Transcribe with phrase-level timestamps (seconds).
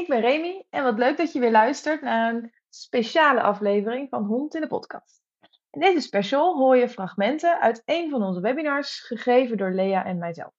[0.00, 4.24] ik ben Remy en wat leuk dat je weer luistert naar een speciale aflevering van
[4.24, 5.22] Hond in de Podcast.
[5.70, 10.18] In deze special hoor je fragmenten uit een van onze webinars, gegeven door Lea en
[10.18, 10.52] mijzelf.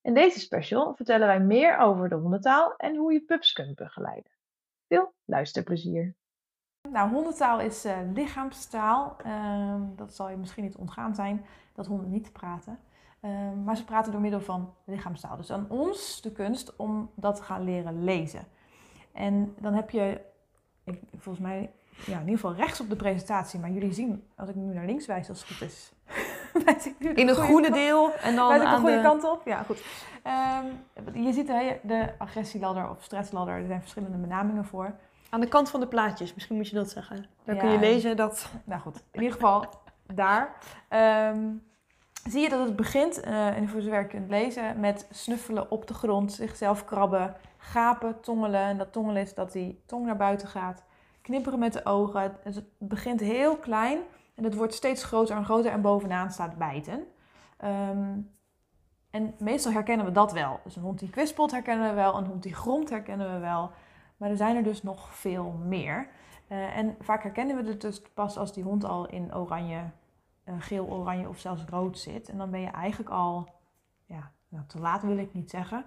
[0.00, 4.32] In deze special vertellen wij meer over de hondentaal en hoe je pups kunt begeleiden.
[4.88, 6.14] Veel luisterplezier!
[6.90, 9.16] Nou, hondentaal is uh, lichaamstaal.
[9.26, 12.78] Uh, dat zal je misschien niet ontgaan zijn dat honden niet praten.
[13.22, 15.36] Uh, maar ze praten door middel van lichaamstaal.
[15.36, 18.56] Dus aan ons de kunst om dat te gaan leren lezen.
[19.12, 20.20] En dan heb je,
[20.84, 21.70] ik, volgens mij,
[22.06, 23.60] ja, in ieder geval rechts op de presentatie.
[23.60, 25.92] Maar jullie zien, als ik nu naar links wijs, als het goed is.
[27.14, 29.42] in het groene deel en dan aan de goede kant op.
[29.44, 29.84] Ja, goed.
[31.14, 31.46] Um, je ziet
[31.82, 33.54] de agressieladder of stressladder.
[33.54, 34.94] Er zijn verschillende benamingen voor.
[35.30, 37.26] Aan de kant van de plaatjes, misschien moet je dat zeggen.
[37.44, 38.50] Daar kun je lezen dat...
[38.64, 39.64] Nou goed, in ieder geval
[40.14, 40.54] daar.
[41.34, 41.67] Um,
[42.30, 45.86] zie je dat het begint, uh, en voor zover je kunt lezen, met snuffelen op
[45.86, 48.60] de grond, zichzelf krabben, gapen, tongelen.
[48.60, 50.84] En dat tongelen is dat die tong naar buiten gaat.
[51.22, 52.36] Knipperen met de ogen.
[52.42, 53.98] Het begint heel klein
[54.34, 57.04] en het wordt steeds groter en groter en bovenaan staat bijten.
[57.64, 58.36] Um,
[59.10, 60.60] en meestal herkennen we dat wel.
[60.64, 63.70] Dus een hond die kwispelt herkennen we wel, een hond die gromt herkennen we wel.
[64.16, 66.08] Maar er zijn er dus nog veel meer.
[66.48, 69.80] Uh, en vaak herkennen we het dus pas als die hond al in oranje,
[70.58, 72.28] geel, oranje of zelfs rood zit.
[72.28, 73.48] En dan ben je eigenlijk al,
[74.04, 75.84] ja, nou, te laat wil ik niet zeggen.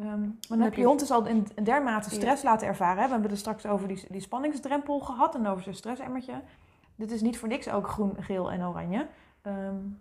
[0.00, 0.06] Um,
[0.48, 2.98] maar dan heb je hond dus al in, dermate stress laten ervaren.
[2.98, 3.06] Hè?
[3.06, 6.42] We hebben het straks over die, die spanningsdrempel gehad en over zijn stressemmertje.
[6.94, 9.06] Dit is niet voor niks ook groen, geel en oranje.
[9.42, 9.98] Um,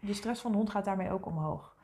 [0.00, 1.76] de stress van de hond gaat daarmee ook omhoog.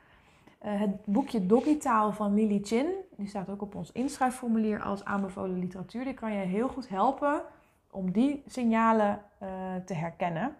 [0.64, 5.58] Uh, het boekje Doggytaal van Lily Chin, die staat ook op ons inschrijfformulier als aanbevolen
[5.58, 6.04] literatuur.
[6.04, 7.42] Die kan je heel goed helpen
[7.90, 9.48] om die signalen uh,
[9.84, 10.56] te herkennen.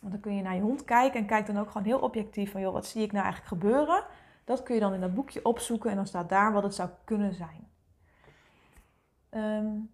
[0.00, 2.50] Want dan kun je naar je hond kijken en kijk dan ook gewoon heel objectief
[2.50, 4.04] van, joh, wat zie ik nou eigenlijk gebeuren?
[4.44, 6.88] Dat kun je dan in dat boekje opzoeken en dan staat daar wat het zou
[7.04, 7.68] kunnen zijn.
[9.30, 9.90] Um,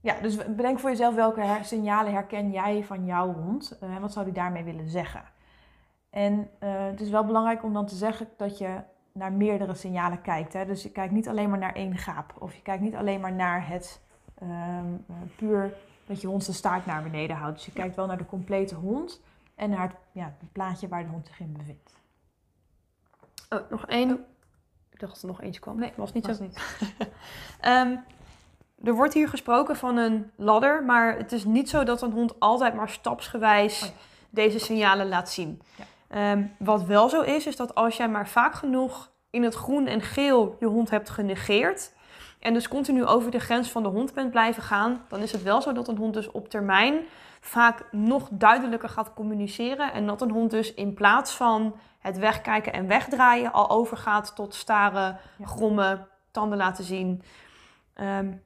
[0.00, 4.12] ja, dus bedenk voor jezelf welke signalen herken jij van jouw hond uh, en wat
[4.12, 5.22] zou die daarmee willen zeggen.
[6.10, 8.80] En uh, het is wel belangrijk om dan te zeggen dat je
[9.12, 10.52] naar meerdere signalen kijkt.
[10.52, 10.66] Hè?
[10.66, 13.32] Dus je kijkt niet alleen maar naar één gaap of je kijkt niet alleen maar
[13.32, 14.00] naar het
[14.42, 15.04] um,
[15.36, 15.74] puur
[16.06, 17.56] dat je hond zijn staart naar beneden houdt.
[17.56, 19.20] Dus je kijkt wel naar de complete hond
[19.54, 21.94] en naar het, ja, het plaatje waar de hond zich in bevindt.
[23.48, 24.12] Oh, nog één.
[24.12, 24.20] Oh.
[24.90, 25.78] Ik dacht dat er nog eentje kwam.
[25.78, 26.42] Nee, was niet was zo.
[26.42, 26.60] Niet.
[27.64, 28.04] um,
[28.88, 32.40] er wordt hier gesproken van een ladder, maar het is niet zo dat een hond
[32.40, 33.88] altijd maar stapsgewijs oh
[34.36, 35.62] deze signalen laat zien.
[35.76, 36.32] Ja.
[36.32, 39.86] Um, wat wel zo is, is dat als jij maar vaak genoeg in het groen
[39.86, 41.92] en geel je hond hebt genegeerd
[42.38, 45.42] en dus continu over de grens van de hond bent blijven gaan, dan is het
[45.42, 47.04] wel zo dat een hond dus op termijn
[47.40, 52.72] vaak nog duidelijker gaat communiceren en dat een hond dus in plaats van het wegkijken
[52.72, 57.22] en wegdraaien al overgaat tot staren, grommen, tanden laten zien.
[58.00, 58.44] Um,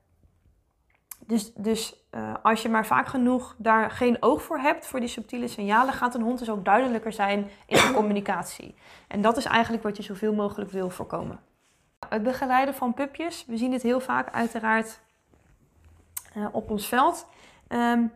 [1.26, 5.08] dus, dus uh, als je maar vaak genoeg daar geen oog voor hebt, voor die
[5.08, 8.74] subtiele signalen, gaat een hond dus ook duidelijker zijn in de communicatie.
[9.08, 11.40] En dat is eigenlijk wat je zoveel mogelijk wil voorkomen.
[12.08, 15.00] Het begeleiden van pupjes, we zien dit heel vaak uiteraard
[16.36, 17.26] uh, op ons veld.
[17.68, 18.12] Um,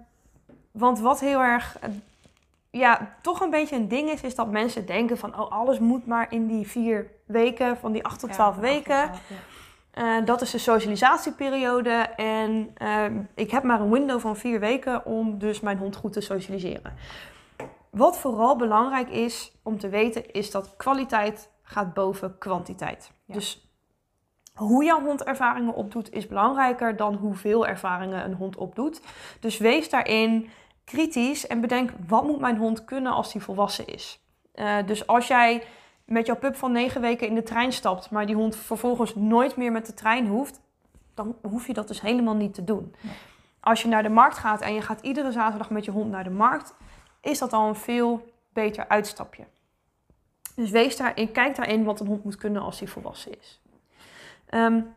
[0.70, 1.94] want wat heel erg, uh,
[2.70, 6.06] ja, toch een beetje een ding is, is dat mensen denken van, oh, alles moet
[6.06, 9.00] maar in die vier weken, van die acht tot twaalf ja, weken.
[9.00, 9.52] 8 tot 12, ja.
[9.94, 15.06] Uh, dat is de socialisatieperiode en uh, ik heb maar een window van vier weken
[15.06, 16.94] om dus mijn hond goed te socialiseren.
[17.90, 23.10] Wat vooral belangrijk is om te weten is dat kwaliteit gaat boven kwantiteit.
[23.24, 23.34] Ja.
[23.34, 23.63] Dus
[24.54, 29.00] hoe jouw hond ervaringen opdoet is belangrijker dan hoeveel ervaringen een hond opdoet.
[29.40, 30.50] Dus wees daarin
[30.84, 34.20] kritisch en bedenk wat moet mijn hond kunnen als hij volwassen is.
[34.54, 35.62] Uh, dus als jij
[36.04, 39.56] met jouw pup van negen weken in de trein stapt, maar die hond vervolgens nooit
[39.56, 40.60] meer met de trein hoeft,
[41.14, 42.94] dan hoef je dat dus helemaal niet te doen.
[43.60, 46.24] Als je naar de markt gaat en je gaat iedere zaterdag met je hond naar
[46.24, 46.74] de markt,
[47.20, 49.44] is dat al een veel beter uitstapje.
[50.54, 53.60] Dus wees daarin, kijk daarin wat een hond moet kunnen als hij volwassen is.
[54.54, 54.94] Um,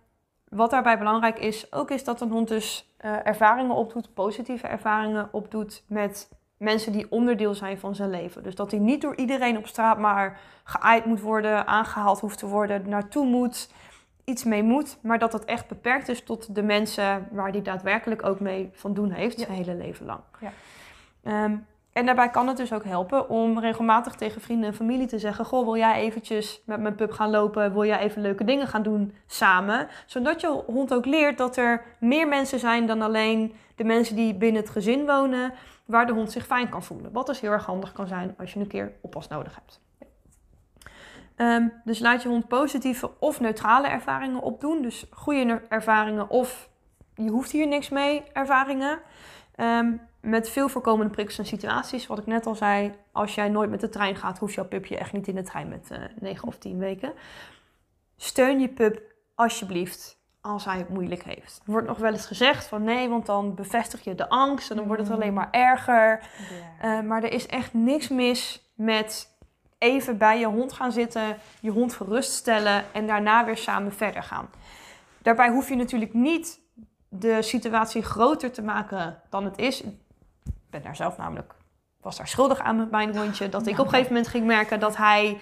[0.49, 5.29] wat daarbij belangrijk is, ook is dat een hond dus uh, ervaringen opdoet, positieve ervaringen
[5.31, 8.43] opdoet met mensen die onderdeel zijn van zijn leven.
[8.43, 12.47] Dus dat hij niet door iedereen op straat maar geaaid moet worden, aangehaald hoeft te
[12.47, 13.69] worden, naartoe moet,
[14.23, 18.25] iets mee moet, maar dat dat echt beperkt is tot de mensen waar hij daadwerkelijk
[18.25, 19.45] ook mee van doen heeft, ja.
[19.45, 20.19] zijn hele leven lang.
[20.39, 20.51] Ja.
[21.43, 21.65] Um,
[21.97, 25.45] en daarbij kan het dus ook helpen om regelmatig tegen vrienden en familie te zeggen:
[25.45, 27.73] Goh, wil jij eventjes met mijn pup gaan lopen?
[27.73, 29.87] Wil jij even leuke dingen gaan doen samen?
[30.05, 34.35] Zodat je hond ook leert dat er meer mensen zijn dan alleen de mensen die
[34.35, 35.53] binnen het gezin wonen
[35.85, 37.11] waar de hond zich fijn kan voelen.
[37.11, 39.81] Wat dus heel erg handig kan zijn als je een keer oppas nodig hebt.
[41.35, 44.81] Ehm, dus laat je hond positieve of neutrale ervaringen opdoen.
[44.81, 46.69] Dus goede ervaringen of
[47.15, 48.99] je hoeft hier niks mee ervaringen.
[49.55, 49.93] Ehm,
[50.29, 52.07] met veel voorkomende prikkels en situaties.
[52.07, 54.97] Wat ik net al zei, als jij nooit met de trein gaat, hoeft jouw pupje
[54.97, 57.13] echt niet in de trein met uh, eh, 9 of 10 weken.
[58.17, 59.01] Steun je pup
[59.35, 61.61] alsjeblieft als hij het moeilijk heeft.
[61.65, 64.75] Er wordt nog wel eens gezegd van nee, want dan bevestig je de angst en
[64.75, 66.29] dan wordt het alleen maar erger.
[66.81, 69.35] Eh, maar er is echt niks mis met
[69.77, 74.49] even bij je hond gaan zitten, je hond geruststellen en daarna weer samen verder gaan.
[75.21, 76.59] Daarbij hoef je natuurlijk niet
[77.09, 79.83] de situatie groter te maken dan het is.
[80.77, 81.53] Ben daar zelf namelijk,
[82.01, 83.49] was daar schuldig aan met mijn hondje.
[83.49, 85.37] Dat ik op een gegeven moment ging merken dat hij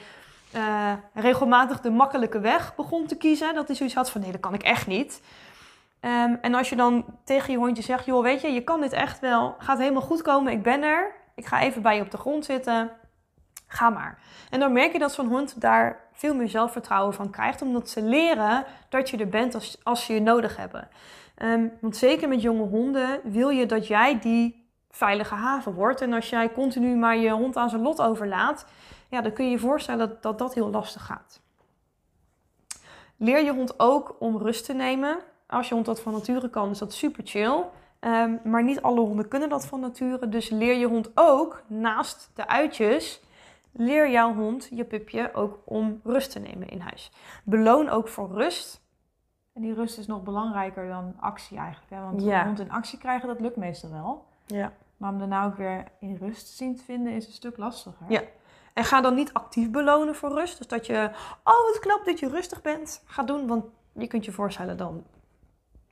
[0.55, 3.53] uh, regelmatig de makkelijke weg begon te kiezen.
[3.53, 5.21] Dat hij zoiets had van nee, dat kan ik echt niet.
[5.99, 8.91] Ehm, en als je dan tegen je hondje zegt, joh, weet je, je kan dit
[8.91, 11.15] echt wel, gaat helemaal goed komen, ik ben er.
[11.35, 12.91] Ik ga even bij je op de grond zitten.
[13.67, 14.19] Ga maar.
[14.49, 18.01] En dan merk je dat zo'n hond daar veel meer zelfvertrouwen van krijgt, omdat ze
[18.01, 20.87] leren dat je er bent als, als ze je nodig hebben.
[21.37, 24.64] Um, want zeker met jonge honden wil je dat jij die
[24.95, 26.01] veilige haven wordt.
[26.01, 28.65] En als jij continu maar je hond aan zijn lot overlaat,
[29.09, 31.41] ja, dan kun je je voorstellen dat, dat dat heel lastig gaat.
[33.17, 35.17] Leer je hond ook om rust te nemen.
[35.47, 37.63] Als je hond dat van nature kan, is dat super chill.
[37.99, 40.29] Um, maar niet alle honden kunnen dat van nature.
[40.29, 43.21] Dus leer je hond ook, naast de uitjes,
[43.71, 47.11] leer jouw hond, je pupje, ook om rust te nemen in huis.
[47.43, 48.81] Beloon ook voor rust.
[49.53, 51.89] En die rust is nog belangrijker dan actie eigenlijk.
[51.89, 52.01] Hè?
[52.01, 52.45] Want ja.
[52.45, 54.25] hond in actie krijgen, dat lukt meestal wel.
[54.45, 54.71] Ja.
[54.97, 58.05] Maar om daarna ook weer in rust te zien te vinden, is een stuk lastiger.
[58.09, 58.21] Ja.
[58.73, 60.57] En ga dan niet actief belonen voor rust.
[60.57, 61.09] Dus dat je,
[61.43, 63.47] oh wat knap dat je rustig bent, ga doen.
[63.47, 65.03] Want je kunt je voorstellen, dan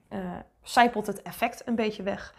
[0.09, 0.19] uh,
[0.61, 2.33] zijpelt het effect een beetje weg.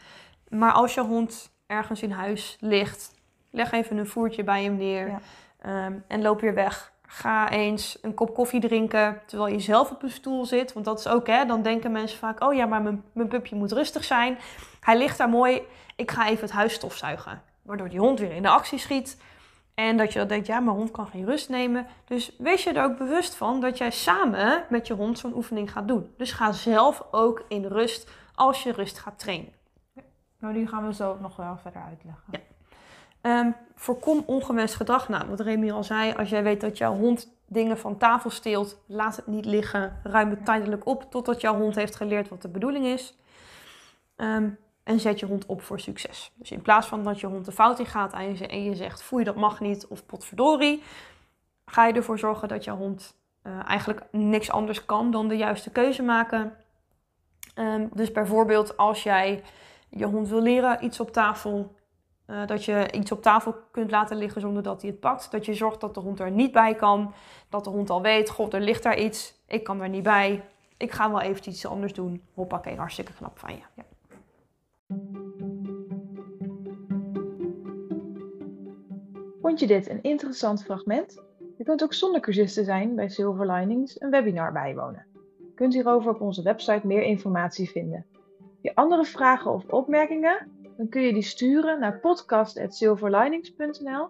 [0.48, 3.14] Maar als je hond ergens in huis ligt,
[3.50, 5.20] leg even een voertje bij hem neer
[5.58, 6.92] ehm, en loop weer weg.
[7.06, 10.72] Ga eens een kop koffie drinken terwijl je zelf op een stoel zit.
[10.72, 13.56] Want dat is ook, hè, dan denken mensen vaak: oh ja, maar mijn, mijn pupje
[13.56, 14.38] moet rustig zijn.
[14.84, 15.62] Hij ligt daar mooi.
[15.96, 17.42] Ik ga even het huis stofzuigen.
[17.62, 19.20] Waardoor die hond weer in de actie schiet.
[19.74, 21.86] En dat je dan denkt, ja, mijn hond kan geen rust nemen.
[22.04, 25.72] Dus wees je er ook bewust van dat jij samen met je hond zo'n oefening
[25.72, 26.14] gaat doen.
[26.16, 29.52] Dus ga zelf ook in rust als je rust gaat trainen.
[29.92, 30.02] Ja.
[30.38, 32.24] Nou, die gaan we zo nog wel verder uitleggen.
[32.30, 32.38] Ja.
[33.20, 35.08] Ehm, voorkom ongewenst gedrag.
[35.08, 38.76] Nou, wat Remy al zei, als jij weet dat jouw hond dingen van tafel steelt,
[38.86, 40.00] laat het niet liggen.
[40.02, 43.18] Ruim het tijdelijk op totdat jouw hond heeft geleerd wat de bedoeling is.
[44.16, 44.48] Ehm,
[44.84, 46.32] en zet je hond op voor succes.
[46.34, 48.74] Dus in plaats van dat je hond de fout in gaat en je, en je
[48.74, 50.82] zegt foei dat mag niet of potverdorie,
[51.66, 55.70] ga je ervoor zorgen dat je hond uh, eigenlijk niks anders kan dan de juiste
[55.70, 56.56] keuze maken.
[57.54, 59.42] Um, dus bijvoorbeeld als jij
[59.88, 61.74] je hond wil leren iets op tafel,
[62.26, 65.30] uh, dat je iets op tafel kunt laten liggen zonder dat hij het pakt.
[65.30, 67.14] Dat je zorgt dat de hond er niet bij kan.
[67.48, 69.34] Dat de hond al weet, god, er ligt daar iets.
[69.46, 70.44] Ik kan er niet bij.
[70.76, 72.26] Ik ga wel even iets anders doen.
[72.34, 73.62] Hoppakee, hartstikke knap van je.
[73.74, 73.84] Ja.
[79.44, 81.22] Vond je dit een interessant fragment?
[81.56, 85.06] Je kunt ook zonder cursisten zijn bij Silver Linings een webinar bijwonen.
[85.38, 88.06] Je kunt hierover op onze website meer informatie vinden.
[88.60, 90.50] Je andere vragen of opmerkingen?
[90.76, 94.08] Dan kun je die sturen naar podcast.silverlinings.nl.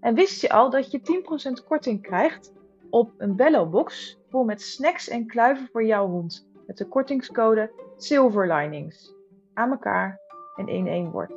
[0.00, 1.22] En wist je al dat je
[1.60, 2.52] 10% korting krijgt
[2.90, 9.14] op een Bello-box vol met snacks en kluiven voor jouw hond met de kortingscode Silverlinings.
[9.54, 10.20] Aan elkaar
[10.56, 11.32] en in één woord.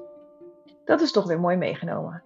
[0.85, 2.25] Dat is toch weer mooi meegenomen.